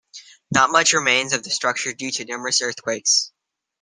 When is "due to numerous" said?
1.93-2.63